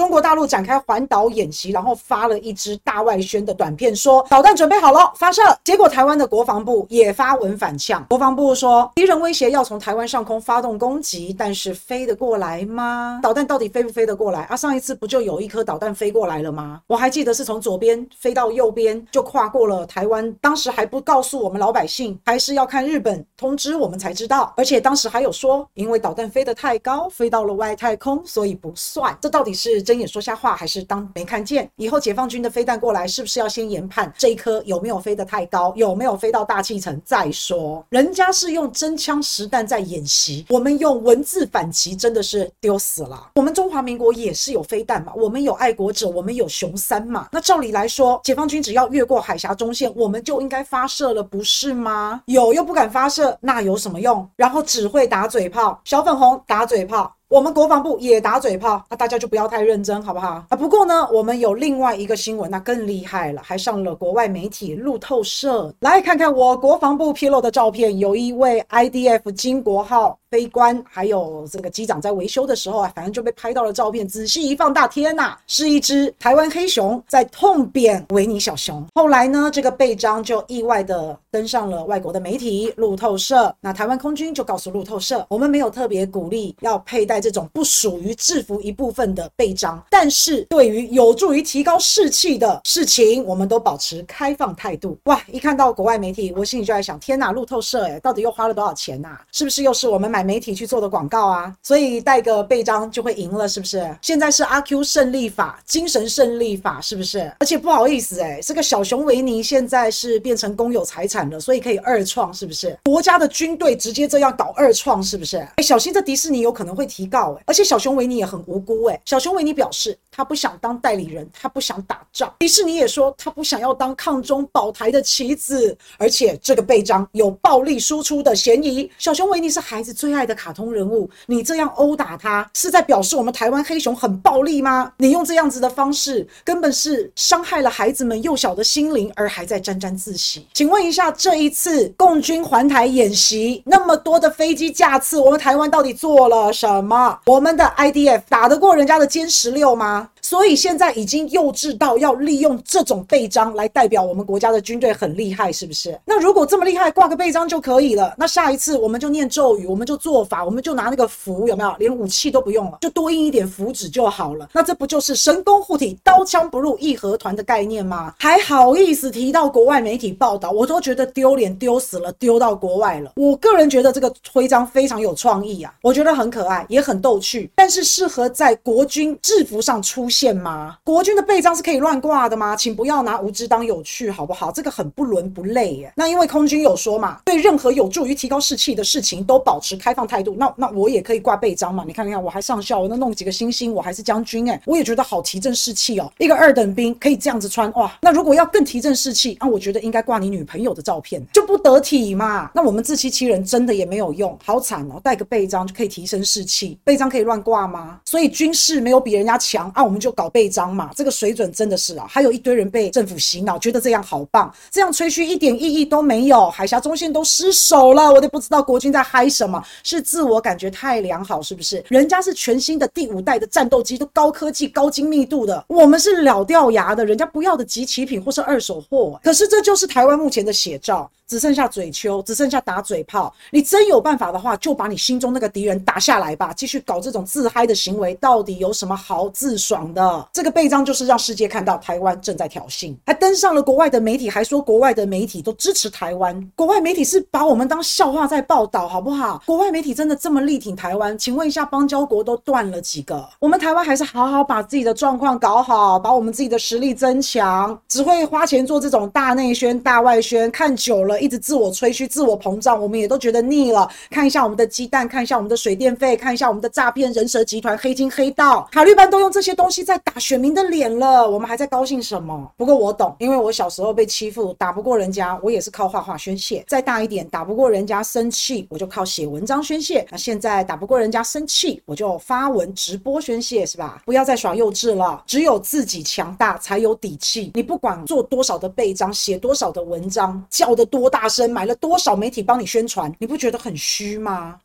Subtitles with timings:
[0.00, 5.42] 中国大陆展开环岛演习，然后发了一支大外宣的短片，说导弹准备好了，发射。
[5.62, 13.20] 结果台湾的国防部也发文反呛，国防部说敌人威胁要从台湾上空发动攻击，但是飞得过来吗？
[13.22, 14.56] 导弹到底飞不飞得过来啊？
[14.56, 16.80] 上一次不就有一颗导弹飞过来了吗？
[16.86, 29.14] 我还记得是从左边飞到右边，就跨过了台湾，当时还不告诉我们老百姓，还是要看日本通知我们才知道，而且当时还有说，因为导弹飞得太高，飞到了外太空，所以不算。
[29.20, 31.68] 这到底是睁眼说瞎话，还是当没看见？
[31.74, 37.84] 以后解放军的飞弹过来，是不是要先研判这一颗有没有飞得太高，有没有飞到大气层再说？
[37.88, 43.32] 人家是用真枪实弹在演习，我们用文字反击，真的是丢死了。
[43.34, 47.28] 我们中华民国也是有飞弹嘛，我们有爱国者，我们有雄三嘛。
[47.32, 52.22] 那照理来说，解放军只要越过海峡中线，我们就应该发射了，不是吗？
[52.26, 54.24] 有又不敢发射，那有什么用？
[54.36, 57.12] 然后只会打嘴炮，小粉红打嘴炮。
[57.30, 60.44] 我们国防部也打嘴炮，那大家就不要太认真，好不好？
[60.48, 65.72] 啊，不过呢，我们有另外一个新闻，那更厉害了，还上了国外媒体路透社。
[65.78, 74.06] 来看看我国防部披露的照片，有一位 IDF 金国号飞官，还有这个机长在维修的时候啊，反正就被拍到了照片。
[74.06, 78.84] 仔细一放大，天呐，是一只台湾黑熊在痛扁维尼小熊。
[78.94, 83.54] 后来呢，这个背章就意外的登上了外国的媒体路透社。
[83.60, 87.20] 那台湾空军就告诉路透社，我们没有特别鼓励要佩戴。
[87.20, 94.96] 这种不属于制服一部分的背章，但是对于有助于提高士气的事情，我们都保持开放态度。
[95.04, 95.20] 哇！
[95.30, 99.18] 一看到国外媒体，我心里就在想：天哪，路透社诶，到底又花了多少钱呐？
[99.32, 101.54] 是不是又是我们买媒体去做的广告啊？
[101.62, 103.96] 所以带个背章就会赢了，是不是？
[104.02, 107.32] 现在是阿 Q 胜利法，精神胜利法，是不是？
[107.38, 112.76] 而且不好意思，诶，这个小熊维尼现在是变成公有财产了，所以可以二创，是不是？
[112.84, 115.38] 国家的军队直接这样搞二创，是不是？
[115.56, 119.00] 诶，小心这迪士尼有可能会提告诶，而且小熊维尼也很无辜诶。
[119.04, 122.30] 小熊维尼表示他不想当代理人，他不想打仗。
[122.40, 128.90] 迪士尼也说他不想要当抗中保台的棋子，而且这个臂章有暴力输出的嫌疑。
[128.98, 134.92] 小熊维尼是孩子最爱的卡通人物，你这样殴打他是在表示我们台湾黑熊很暴力吗？
[134.98, 140.46] 你用这样子的方式根本是伤害了孩子们幼小的心灵，而还在沾沾自喜。
[140.52, 147.18] 请问一下，这一次共军环台演习那么多的飞机架次，我们台湾到底做了什么？
[147.24, 150.09] 我们的 IDF 打得过人家的歼十六吗？
[150.30, 156.00] 所以现在已经幼稚到要利用这种臂章来代表我们国家的军队很厉害，是不是？
[156.04, 158.14] 那如果这么厉害，挂个臂章就可以了。
[158.16, 161.74] 那下一次我们就念咒语，我们就做法，我们就拿那个符，有没有？
[161.80, 164.48] 连武器都不用了，就多印一点符纸就好了。
[164.52, 168.14] 那这不就是神功护体，刀枪不入义和团的概念吗？
[168.16, 173.14] 还好意思提到国外媒体报道，我都觉得丢脸丢死了，丢到国外了。
[173.16, 177.50] 我个人觉得这个徽章非常有创意啊，我觉得很可爱，也很逗趣。
[177.56, 180.76] 但是适合在国军制服上出现见吗？
[180.84, 182.54] 国军的臂章是可以乱挂的吗？
[182.54, 184.52] 请不要拿无知当有趣，好不好？
[184.52, 185.90] 这个很不伦不类耶。
[185.96, 190.36] 那因为空军有说嘛，对任何有助于提高士气的事情都保持开放态度。
[190.38, 191.84] 那那我也可以挂臂章嘛？
[191.86, 196.12] 你看，你看，我还上校，我那弄几个星星，我还是将军哎，我也觉得好提振士气哦。
[196.18, 197.90] 一个二等兵可以这样子穿哇？
[198.02, 202.50] 那如果要更提振士气，那我觉得应该挂你女朋友的照片，就不得体嘛。
[202.54, 205.00] 那我们自欺欺人真的也没有用，好惨哦。
[205.02, 207.30] 带个臂章就可以提升士气，臂章可以。
[207.30, 208.00] 乱挂吗？
[208.06, 210.90] 所以军事没有比人家强啊，我们就搞背章嘛。
[210.96, 216.50] 这个水准真的是啊，还有一堆人被政府洗脑，觉得这样好棒，这样吹嘘一点意义都没有。
[216.50, 221.84] 海峡中线都失守了，我都不知道国军在嗨什么，是自我感觉太良好，是不是？
[221.88, 229.18] 人家是全新的第五代的战斗机，都高科技、高精密度的，我们是老掉牙的，人家不要的即期品或是二手货。
[229.22, 231.10] 可是这就是台湾目前的写照。
[231.30, 233.32] 只剩下嘴丘，只剩下打嘴炮。
[233.52, 236.52] 你真有办法的话，就把你心中那个敌人打下来吧。
[236.56, 240.28] 继续搞这种自嗨的行为，到底有什么好自爽的？
[240.32, 246.50] 这个背章就是让世界看到台湾正在挑衅，还登上了国外的媒体，还说国外的媒体都支持台湾。
[246.56, 249.40] 国外媒体是把我们当笑话在报道，好不好？
[249.46, 251.16] 国外媒体真的这么力挺台湾？
[251.16, 253.24] 请问一下，邦交国都断了几个？
[253.38, 257.80] 我们台湾还是好好把自己的状况搞好，把我们自己的实力增强。
[257.86, 261.19] 只会花钱做这种大内宣、大外宣，看久了。
[261.20, 263.88] 一直自我吹嘘、自我膨胀，我们也都觉得腻了。
[264.10, 272.50] 看一下我们的鸡蛋，看一下我们的水电费，看一下我们的诈骗人蛇集团、黑金黑道、法律班都用这些东西在打选民的脸了，我们还在高兴什么？
[272.56, 276.64] 不过我懂，因为我小时候被欺负，打不过人家，我也是靠画画宣泄。
[276.66, 280.06] 再大一点，打不过人家生气，我就靠写文章宣泄。
[280.10, 284.02] 那现在打不过人家生气，我就发文直播宣泄，是吧？
[284.06, 287.50] 不要再耍幼稚了，只有自己强大才有底气。
[287.54, 291.09] 你不管做多少的背章，写多少的文章，叫得多。
[291.10, 294.60] 大声买了多少媒体帮你宣传，你不觉得很虚吗？